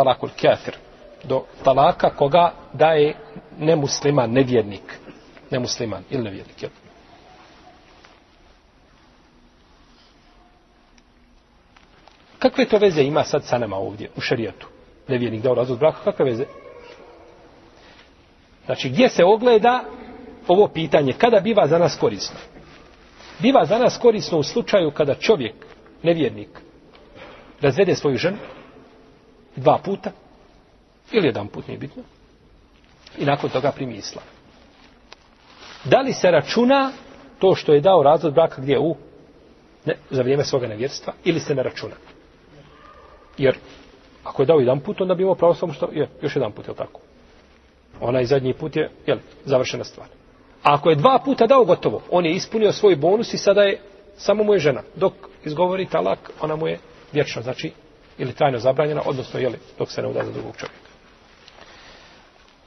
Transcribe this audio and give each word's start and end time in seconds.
talakul 0.00 0.30
kafir. 0.40 0.74
Do 1.24 1.44
talaka 1.64 2.10
koga 2.10 2.52
daje 2.72 3.14
nemusliman, 3.58 4.30
nevjernik. 4.32 4.98
Nemusliman 5.50 6.04
ili 6.10 6.22
nevjernik. 6.22 6.62
Jel? 6.62 6.70
Kakve 12.38 12.64
to 12.64 12.78
veze 12.78 13.02
ima 13.02 13.24
sad 13.24 13.44
sa 13.44 13.58
nama 13.58 13.76
ovdje 13.76 14.10
u 14.16 14.20
šarijetu? 14.20 14.66
Nevjernik 15.08 15.42
dao 15.42 15.54
razvod 15.54 15.78
braka, 15.78 15.98
kakve 16.04 16.24
veze? 16.24 16.44
Znači, 18.66 18.88
gdje 18.88 19.08
se 19.08 19.24
ogleda 19.24 19.84
ovo 20.48 20.68
pitanje? 20.68 21.12
Kada 21.12 21.40
biva 21.40 21.66
za 21.66 21.78
nas 21.78 21.96
korisno? 22.00 22.36
Biva 23.38 23.64
za 23.64 23.78
nas 23.78 23.98
korisno 23.98 24.38
u 24.38 24.42
slučaju 24.42 24.90
kada 24.90 25.14
čovjek, 25.14 25.54
nevjernik, 26.02 26.48
razvede 27.60 27.94
svoju 27.94 28.16
ženu 28.16 28.36
dva 29.60 29.78
puta 29.84 30.10
ili 31.12 31.26
jedan 31.26 31.48
put, 31.48 31.68
nije 31.68 31.78
bitno, 31.78 32.02
i 33.18 33.24
nakon 33.24 33.50
toga 33.50 33.72
primi 33.72 33.94
islam. 33.94 34.24
Da 35.84 36.00
li 36.00 36.12
se 36.12 36.30
računa 36.30 36.92
to 37.38 37.54
što 37.54 37.72
je 37.72 37.80
dao 37.80 38.02
razvod 38.02 38.34
braka 38.34 38.62
gdje 38.62 38.78
u 38.78 38.96
ne, 39.84 39.96
za 40.10 40.22
vrijeme 40.22 40.44
svoga 40.44 40.66
nevjerstva 40.66 41.12
ili 41.24 41.40
se 41.40 41.54
ne 41.54 41.62
računa? 41.62 41.94
Jer 43.38 43.56
ako 44.24 44.42
je 44.42 44.46
dao 44.46 44.60
jedan 44.60 44.80
put, 44.80 45.00
onda 45.00 45.14
bi 45.14 45.22
imao 45.22 45.34
pravo 45.34 45.54
samo 45.54 45.72
što 45.72 45.88
je 45.92 46.08
još 46.22 46.36
jedan 46.36 46.52
put, 46.52 46.68
je 46.68 46.74
tako? 46.74 47.00
Onaj 48.00 48.24
zadnji 48.24 48.54
put 48.54 48.76
je, 48.76 48.90
jel, 49.06 49.18
završena 49.44 49.84
stvar. 49.84 50.08
A 50.62 50.74
ako 50.74 50.90
je 50.90 50.96
dva 50.96 51.18
puta 51.24 51.46
dao 51.46 51.64
gotovo, 51.64 52.02
on 52.10 52.26
je 52.26 52.32
ispunio 52.32 52.72
svoj 52.72 52.96
bonus 52.96 53.34
i 53.34 53.38
sada 53.38 53.62
je, 53.62 53.80
samo 54.16 54.44
mu 54.44 54.54
je 54.54 54.58
žena. 54.58 54.82
Dok 54.96 55.12
izgovori 55.44 55.86
talak, 55.86 56.30
ona 56.40 56.56
mu 56.56 56.68
je 56.68 56.78
vječno, 57.12 57.42
znači, 57.42 57.72
ili 58.20 58.32
trajno 58.32 58.58
zabranjena, 58.58 59.02
odnosno, 59.04 59.40
jeli, 59.40 59.58
dok 59.78 59.90
se 59.90 60.02
ne 60.02 60.08
uda 60.08 60.24
za 60.24 60.32
drugog 60.32 60.56
čovjeka. 60.56 60.90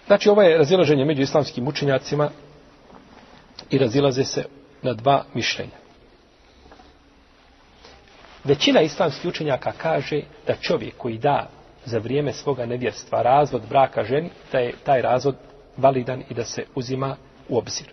Znači, 0.07 0.29
ovo 0.29 0.41
je 0.41 0.57
razilaženje 0.57 1.05
među 1.05 1.21
islamskim 1.21 1.67
učenjacima 1.67 2.29
i 3.69 3.77
razilaze 3.77 4.23
se 4.23 4.43
na 4.81 4.93
dva 4.93 5.23
mišljenja. 5.33 5.77
Većina 8.43 8.81
islamskih 8.81 9.29
učenjaka 9.29 9.71
kaže 9.71 10.21
da 10.47 10.55
čovjek 10.55 10.97
koji 10.97 11.17
da 11.17 11.49
za 11.85 11.99
vrijeme 11.99 12.33
svoga 12.33 12.65
nevjerstva 12.65 13.21
razvod 13.21 13.61
braka 13.69 14.03
ženi, 14.03 14.29
da 14.51 14.59
je 14.59 14.73
taj 14.83 15.01
razvod 15.01 15.35
validan 15.77 16.23
i 16.29 16.33
da 16.33 16.45
se 16.45 16.65
uzima 16.75 17.15
u 17.49 17.57
obzir. 17.57 17.87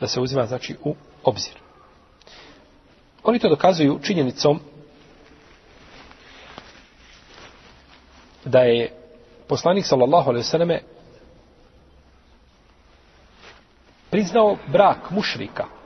Da 0.00 0.06
se 0.06 0.20
uzima, 0.20 0.46
znači, 0.46 0.76
u 0.84 0.94
obzir. 1.24 1.54
Oni 3.24 3.38
to 3.38 3.48
dokazuju 3.48 3.98
činjenicom 4.02 4.60
da 8.46 8.58
je 8.58 8.90
poslanik 9.48 9.86
sallallahu 9.86 10.30
alejhi 10.30 10.44
ve 10.46 10.50
selleme 10.50 10.80
priznao 14.10 14.56
brak 14.72 15.10
mušrika 15.10 15.76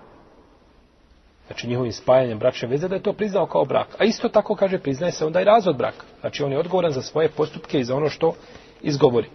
znači 1.50 1.68
njihovim 1.68 1.92
spajanjem 1.92 2.38
bračne 2.38 2.68
veze, 2.68 2.88
da 2.88 2.94
je 2.94 3.02
to 3.02 3.12
priznao 3.12 3.46
kao 3.46 3.64
brak. 3.64 3.88
A 3.98 4.04
isto 4.04 4.28
tako, 4.28 4.54
kaže, 4.54 4.78
priznaje 4.78 5.12
se 5.12 5.26
onda 5.26 5.40
i 5.40 5.44
razvod 5.44 5.76
braka. 5.76 6.04
Znači, 6.20 6.42
on 6.42 6.52
je 6.52 6.58
odgovoran 6.58 6.92
za 6.92 7.02
svoje 7.02 7.28
postupke 7.28 7.80
i 7.80 7.84
za 7.84 7.96
ono 7.96 8.08
što 8.08 8.34
izgovori. 8.82 9.28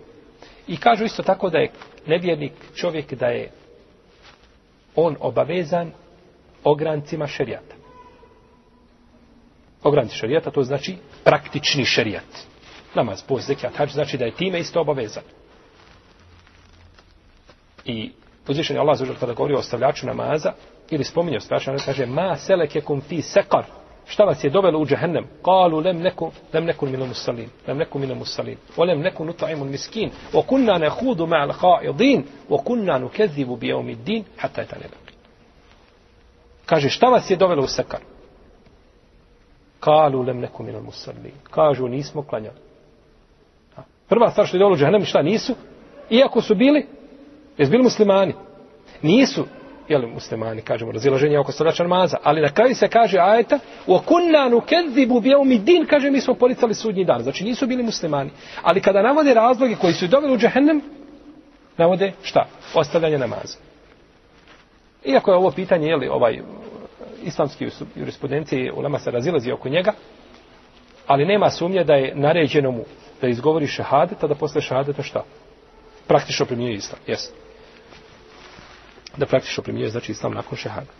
I 0.68 0.78
kažu 0.78 1.04
isto 1.04 1.24
tako 1.24 1.50
da 1.50 1.58
je 1.58 1.72
nevjernik 2.08 2.54
čovjek 2.76 3.14
da 3.14 3.26
je 3.26 3.52
on 4.96 5.16
obavezan 5.20 5.92
ograncima 6.64 7.28
šerijata. 7.28 7.76
Ogranci 9.84 10.16
šerijata, 10.16 10.52
to 10.52 10.64
znači 10.64 10.96
praktični 11.24 11.86
šerijat. 11.86 12.48
Namaz, 12.96 13.24
post, 13.24 13.48
zekijat, 13.48 13.76
hač, 13.76 13.92
znači 13.92 14.18
da 14.18 14.26
je 14.26 14.32
time 14.32 14.60
isto 14.60 14.82
obavezan. 14.82 15.24
I 17.86 18.12
uzvišen 18.48 18.76
je 18.76 18.80
Allah 18.80 18.98
zažel 18.98 19.16
kada 19.20 19.34
govori 19.34 19.56
o 19.56 19.60
ostavljaču 19.60 20.08
namaza, 20.08 20.54
ili 20.90 21.04
spominje 21.04 21.38
ostavljaču 21.38 21.70
namaza, 21.70 21.86
kaže, 21.86 22.06
ma 22.06 22.36
seleke 22.36 22.82
kum 22.82 23.02
fi 23.02 23.22
sekar, 23.22 23.66
šta 24.08 24.24
vas 24.24 24.44
je 24.44 24.50
dovelo 24.50 24.80
u 24.80 24.86
džehennem? 24.86 25.28
Kalu 25.44 25.80
lem 25.80 25.98
neku, 26.02 26.32
lem 26.54 26.66
neku 26.66 26.86
minu 26.86 27.06
musalin, 27.06 27.50
lem 27.68 27.78
neku 27.78 28.00
minu 28.00 28.16
musalin, 28.16 28.58
o 28.78 28.84
lem 28.84 29.00
neku 29.00 29.26
nutaimun 29.26 29.70
miskin, 29.70 30.12
o 30.34 30.42
kunna 30.42 30.78
ne 30.78 30.90
hudu 30.90 31.26
ma'al 31.26 31.54
ha'idin, 31.54 32.24
o 32.50 32.58
kunna 32.58 32.98
nukezivu 32.98 33.56
bi 33.56 33.68
jeumi 33.68 33.96
din, 33.96 34.24
hata 34.38 34.62
je 34.62 34.68
ta 34.68 34.76
nebaki. 34.76 35.14
Kaže, 36.66 36.90
šta 36.90 37.08
vas 37.08 37.30
je 37.30 37.36
dovelo 37.36 37.64
u 37.64 37.68
sekar? 37.68 38.00
Kalu 39.80 40.22
lem 40.22 40.40
neku 40.40 40.64
minu 40.64 40.82
musalin. 40.82 41.34
Kažu, 41.52 41.88
nismo 41.88 42.24
klanjali. 42.24 42.58
Prva 44.10 44.32
stvar 44.32 44.48
što 44.48 44.58
je 44.58 44.60
dolo 44.60 44.76
u 45.02 45.06
šta 45.06 45.22
nisu? 45.22 45.56
Iako 46.10 46.42
su 46.42 46.56
bili 46.56 46.86
Jesu 47.58 47.72
bili 47.72 47.84
muslimani? 47.84 48.34
Nisu, 49.02 49.46
jel 49.88 50.08
muslimani, 50.08 50.62
kažemo, 50.62 50.92
razilaženje 50.92 51.40
oko 51.40 51.52
stodača 51.52 51.84
namaza, 51.84 52.18
ali 52.24 52.42
na 52.42 52.50
kraju 52.50 52.76
se 52.76 52.88
kaže 52.88 53.18
ajeta, 53.20 53.60
u 53.88 53.96
okunnanu 53.96 54.62
kedzibu 54.62 55.20
bijevmi 55.20 55.60
din, 55.60 55.86
kaže, 55.86 56.12
mi 56.12 56.22
smo 56.22 56.34
policali 56.34 56.74
sudnji 56.74 57.06
dan. 57.06 57.24
Znači, 57.24 57.44
nisu 57.44 57.68
bili 57.68 57.84
muslimani. 57.84 58.30
Ali 58.62 58.82
kada 58.82 59.02
navode 59.02 59.34
razloge 59.34 59.76
koji 59.76 59.94
su 59.94 60.08
doveli 60.08 60.34
u 60.34 60.38
džahennem, 60.38 60.82
navode 61.78 62.12
šta? 62.24 62.46
Ostavljanje 62.74 63.18
namaza. 63.18 63.58
Iako 65.06 65.32
je 65.32 65.38
ovo 65.38 65.52
pitanje, 65.52 65.88
jel, 65.88 66.14
ovaj, 66.14 66.40
islamski 67.24 67.68
jurisprudencije, 67.96 68.74
u 68.74 68.82
nama 68.82 69.00
se 69.00 69.12
razilazi 69.12 69.52
oko 69.52 69.70
njega, 69.70 69.94
ali 71.08 71.26
nema 71.26 71.50
sumnje 71.50 71.84
da 71.84 71.94
je 71.94 72.16
naređeno 72.16 72.72
mu 72.72 72.84
da 73.22 73.28
izgovori 73.28 73.68
šehadeta, 73.68 74.28
da 74.28 74.36
posle 74.36 74.62
šehadeta 74.62 75.04
šta? 75.04 75.24
Praktično 76.08 76.46
primjenjuje 76.46 76.78
islam, 76.78 77.00
jeste 77.08 77.46
da 79.18 79.26
praktično 79.26 79.64
primjenjuje 79.64 79.90
znači 79.90 80.12
islam 80.12 80.34
nakon 80.34 80.58
šehadeta. 80.58 80.94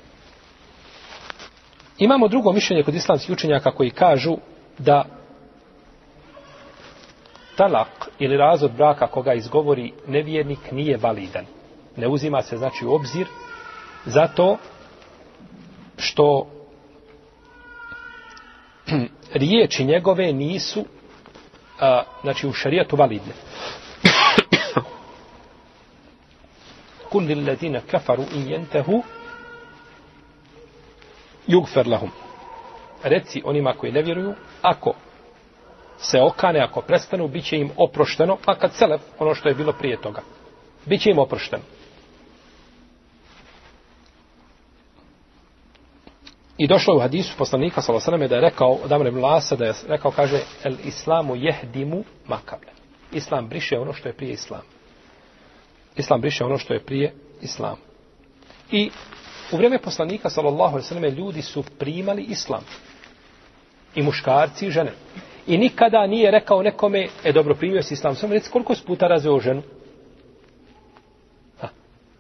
Imamo 1.98 2.28
drugo 2.28 2.52
mišljenje 2.52 2.84
kod 2.84 2.96
islamskih 2.96 3.34
učenjaka 3.34 3.72
koji 3.72 3.90
kažu 3.90 4.38
da 4.78 5.06
talak 7.56 8.10
ili 8.20 8.38
razvod 8.38 8.72
braka 8.72 9.08
koga 9.08 9.34
izgovori 9.34 9.94
nevjernik 10.08 10.72
nije 10.72 10.98
validan. 10.98 11.46
Ne 11.96 12.08
uzima 12.08 12.42
se 12.42 12.58
znači 12.58 12.86
u 12.86 12.94
obzir 12.94 13.28
zato 14.06 14.58
što 15.98 16.48
riječi 19.34 19.86
njegove 19.86 20.34
nisu 20.34 20.86
a, 21.80 22.04
znači 22.22 22.48
u 22.48 22.54
šarijatu 22.54 22.96
validne. 22.96 23.34
Kulli 27.12 27.36
ladina 27.36 27.82
kafaru 27.92 28.24
in 28.34 28.48
jentehu 28.48 29.04
jugfer 31.48 31.88
lahum. 31.88 32.12
Reci 33.04 33.42
onima 33.46 33.74
koji 33.74 33.92
ne 33.92 34.02
vjeruju, 34.02 34.34
ako 34.62 34.94
se 35.98 36.22
okane, 36.22 36.60
ako 36.60 36.82
prestanu, 36.82 37.28
bit 37.28 37.46
će 37.46 37.58
im 37.58 37.72
oprošteno, 37.78 38.38
pa 38.46 38.56
kad 38.56 38.74
selef, 38.74 39.02
ono 39.20 39.36
što 39.36 39.50
je 39.50 39.56
bilo 39.56 39.74
prije 39.74 40.02
toga, 40.02 40.22
bit 40.86 41.02
će 41.02 41.10
im 41.10 41.20
oprošteno. 41.20 41.64
I 46.58 46.68
došlo 46.68 46.94
je 46.94 46.98
u 46.98 47.02
hadisu 47.02 47.38
poslanika, 47.38 47.82
sallallahu 47.82 48.28
da 48.28 48.36
je 48.36 48.42
rekao, 48.42 48.72
od 48.72 48.92
Amre 48.92 49.12
Mlasa, 49.12 49.56
da 49.56 49.66
je 49.66 49.74
rekao, 49.88 50.12
kaže, 50.12 50.40
el 50.64 50.76
islamu 50.86 51.36
jehdimu 51.36 52.04
makable. 52.28 52.72
Islam 53.12 53.48
briše 53.48 53.78
ono 53.80 53.94
što 53.94 54.10
je 54.10 54.14
prije 54.14 54.34
islam. 54.34 54.62
Islam 55.98 56.22
briše 56.22 56.44
ono 56.44 56.58
što 56.58 56.74
je 56.74 56.80
prije 56.80 57.14
Islam. 57.42 57.76
I 58.72 58.90
u 59.52 59.56
vrijeme 59.56 59.80
poslanika, 59.80 60.30
sallallahu 60.30 60.72
alaihi 60.72 60.88
sallam, 60.88 61.04
ljudi 61.04 61.42
su 61.42 61.64
primali 61.80 62.24
Islam. 62.24 62.64
I 63.96 64.02
muškarci 64.02 64.68
i 64.68 64.72
žene. 64.72 64.92
I 65.48 65.58
nikada 65.58 66.08
nije 66.08 66.32
rekao 66.32 66.64
nekome, 66.64 67.08
e 67.24 67.32
dobro, 67.32 67.56
primio 67.56 67.84
si 67.84 67.94
Islam. 67.94 68.16
Samo 68.16 68.34
reci 68.34 68.52
koliko 68.52 68.76
si 68.76 68.86
puta 68.86 69.08
razveo 69.08 69.40
ženu? 69.40 69.62
Ha, 71.60 71.68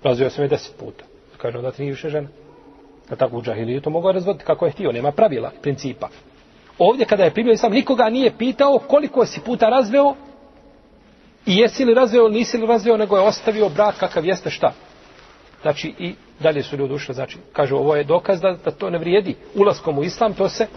razveo 0.03 0.29
sam 0.29 0.43
je 0.43 0.47
deset 0.47 0.77
puta. 0.79 1.03
Kaže, 1.37 1.57
onda 1.57 1.71
ti 1.71 1.81
nije 1.81 1.91
više 1.91 2.09
žena. 2.09 2.27
Da 3.09 3.15
tako 3.15 3.37
u 3.37 3.41
džahiliju 3.41 3.81
to 3.81 3.89
mogu 3.89 4.11
razvoditi 4.11 4.45
kako 4.45 4.65
je 4.65 4.71
htio. 4.71 4.91
Nema 4.91 5.11
pravila, 5.11 5.51
principa. 5.61 6.09
Ovdje 6.77 7.05
kada 7.05 7.23
je 7.23 7.33
primio 7.33 7.53
Islam, 7.53 7.71
nikoga 7.71 8.09
nije 8.09 8.37
pitao 8.37 8.79
koliko 8.87 9.25
si 9.25 9.39
puta 9.39 9.69
razveo 9.69 10.15
I 11.45 11.57
jesi 11.57 11.85
li 11.85 11.93
razveo, 11.93 12.29
nisi 12.29 12.57
li 12.57 12.67
razveo, 12.67 12.97
nego 12.97 13.17
je 13.17 13.23
ostavio 13.23 13.69
brak 13.69 13.95
kakav 13.99 14.25
jeste 14.25 14.49
šta. 14.49 14.73
Znači, 15.61 15.93
i 15.99 16.15
dalje 16.39 16.63
su 16.63 16.77
ljudi 16.77 16.93
ušli, 16.93 17.15
znači, 17.15 17.37
kaže, 17.53 17.75
ovo 17.75 17.95
je 17.95 18.03
dokaz 18.03 18.41
da, 18.41 18.57
da 18.65 18.71
to 18.71 18.89
ne 18.89 18.97
vrijedi. 18.97 19.35
Ulaskom 19.55 19.97
u 19.97 20.03
islam, 20.03 20.33
to 20.33 20.49
se, 20.49 20.67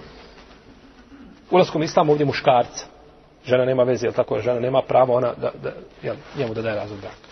ulaskom 1.50 1.80
u 1.80 1.84
islam 1.84 2.10
ovdje 2.10 2.26
muškarca. 2.26 2.86
Žena 3.44 3.64
nema 3.64 3.82
veze, 3.82 4.06
jel 4.06 4.12
tako, 4.12 4.38
žena 4.38 4.60
nema 4.60 4.82
pravo 4.82 5.14
ona 5.14 5.32
da, 5.36 5.50
da 5.62 5.72
jel, 6.02 6.16
njemu 6.38 6.54
da 6.54 6.62
daje 6.62 6.76
razvod 6.76 7.00
braka. 7.00 7.27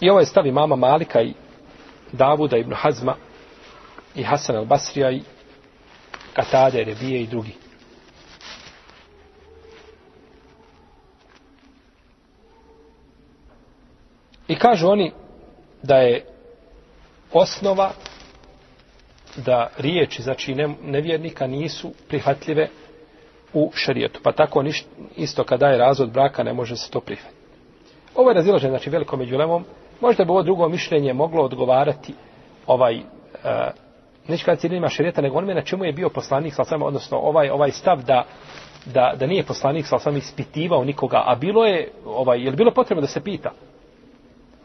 I 0.00 0.10
ovaj 0.10 0.24
stavi 0.24 0.52
mama 0.52 0.76
Malika 0.76 1.22
i 1.22 1.34
Davuda 2.12 2.56
ibn 2.56 2.72
Hazma 2.74 3.16
i 4.14 4.22
Hasan 4.22 4.56
al-Basrija 4.56 5.12
i 5.12 5.22
Katade, 6.34 6.84
Rebije 6.84 7.20
i 7.20 7.26
drugi. 7.26 7.52
I 14.48 14.54
kažu 14.54 14.88
oni 14.88 15.12
da 15.82 15.96
je 15.96 16.24
osnova 17.32 17.92
da 19.36 19.70
riječi, 19.78 20.22
znači 20.22 20.54
nevjernika, 20.82 21.46
nisu 21.46 21.92
prihvatljive 22.08 22.68
u 23.52 23.70
šarijetu. 23.74 24.20
Pa 24.22 24.32
tako 24.32 24.62
niš, 24.62 24.84
isto 25.16 25.44
kada 25.44 25.66
je 25.66 25.78
razvod 25.78 26.10
braka 26.10 26.42
ne 26.42 26.52
može 26.52 26.76
se 26.76 26.90
to 26.90 27.00
prihvatiti. 27.00 27.40
Ovo 28.14 28.30
je 28.30 28.34
razilaženje, 28.34 28.70
znači 28.70 28.90
veliko 28.90 29.16
među 29.16 29.36
lemom. 29.36 29.64
Možda 30.00 30.24
bi 30.24 30.30
ovo 30.30 30.42
drugo 30.42 30.68
mišljenje 30.68 31.12
moglo 31.12 31.44
odgovarati 31.44 32.14
ovaj, 32.66 32.94
e, 32.94 33.00
uh, 33.44 33.50
neće 34.28 34.44
kada 34.44 34.56
ciljima 34.56 34.88
šarijeta, 34.88 35.22
nego 35.22 35.38
onome 35.38 35.54
na 35.54 35.62
čemu 35.62 35.84
je 35.84 35.92
bio 35.92 36.08
poslanik, 36.08 36.54
sam, 36.64 36.82
odnosno 36.82 37.18
ovaj, 37.18 37.50
ovaj 37.50 37.70
stav 37.70 38.02
da, 38.02 38.24
da, 38.86 39.14
da 39.18 39.26
nije 39.26 39.44
poslanik 39.44 39.86
sa 39.86 39.98
sam 39.98 40.16
ispitivao 40.16 40.84
nikoga, 40.84 41.22
a 41.26 41.34
bilo 41.34 41.64
je, 41.64 41.90
ovaj, 42.06 42.44
je 42.44 42.50
li 42.50 42.56
bilo 42.56 42.70
potrebno 42.70 43.00
da 43.00 43.06
se 43.06 43.20
pita? 43.20 43.50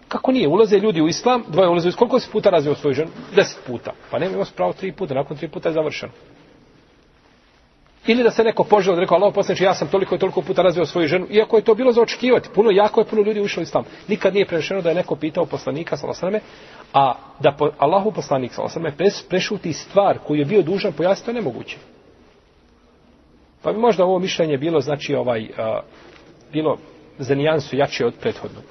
Kako 0.07 0.31
nije? 0.31 0.47
Ulaze 0.47 0.77
ljudi 0.77 1.01
u 1.01 1.07
islam, 1.07 1.43
dvoje 1.47 1.69
ulaze 1.69 1.87
u 1.87 1.89
islam. 1.89 1.99
Koliko 1.99 2.19
si 2.19 2.31
puta 2.31 2.49
razvio 2.49 2.75
svoju 2.75 2.93
ženu? 2.93 3.09
Deset 3.35 3.59
puta. 3.67 3.91
Pa 4.11 4.19
nema 4.19 4.35
ima 4.35 4.45
pravo 4.55 4.73
tri 4.73 4.91
puta. 4.91 5.13
Nakon 5.13 5.37
tri 5.37 5.47
puta 5.47 5.69
je 5.69 5.73
završeno. 5.73 6.11
Ili 8.07 8.23
da 8.23 8.31
se 8.31 8.43
neko 8.43 8.63
poželio 8.63 8.95
da 8.95 9.01
rekao, 9.01 9.17
Allah 9.17 9.33
poslaniče, 9.35 9.63
ja 9.63 9.73
sam 9.73 9.87
toliko 9.87 10.15
i 10.15 10.19
toliko 10.19 10.41
puta 10.41 10.61
razvio 10.61 10.85
svoju 10.85 11.07
ženu, 11.07 11.27
iako 11.29 11.57
je 11.57 11.63
to 11.63 11.75
bilo 11.75 11.91
za 11.91 12.01
očekivati. 12.01 12.49
Puno, 12.55 12.71
jako 12.71 13.01
je 13.01 13.05
puno 13.05 13.21
ljudi 13.21 13.41
ušlo 13.41 13.63
iz 13.63 13.71
tam. 13.71 13.83
Nikad 14.07 14.33
nije 14.33 14.45
prenešeno 14.45 14.81
da 14.81 14.89
je 14.89 14.95
neko 14.95 15.15
pitao 15.15 15.45
poslanika, 15.45 15.97
salasrame, 15.97 16.39
a 16.93 17.13
da 17.39 17.51
po, 17.51 17.69
Allahu 17.77 18.11
poslanik, 18.11 18.53
salasrame, 18.53 18.95
pres, 18.97 19.23
prešuti 19.23 19.73
stvar 19.73 20.17
koju 20.17 20.39
je 20.39 20.45
bio 20.45 20.61
dužan 20.61 20.93
pojasniti, 20.93 21.25
to 21.25 21.31
je 21.31 21.35
nemoguće. 21.35 21.77
Pa 23.61 23.71
bi 23.71 23.79
možda 23.79 24.03
ovo 24.03 24.19
mišljenje 24.19 24.57
bilo, 24.57 24.81
znači, 24.81 25.15
ovaj, 25.15 25.47
a, 25.57 25.79
bilo 26.53 26.77
za 27.17 27.35
nijansu 27.35 27.75
jače 27.75 28.05
od 28.05 28.13
prethodnog. 28.21 28.63